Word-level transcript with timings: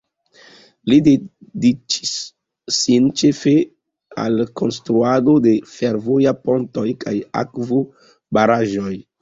Li 0.91 0.95
dediĉis 1.07 2.13
sin 2.77 3.11
ĉefe 3.21 3.53
al 4.25 4.43
konstruado 4.63 5.37
de 5.47 5.55
fervojaj 5.77 6.37
pontoj 6.49 6.89
kaj 7.05 7.17
akvobaraĵoj. 7.47 8.93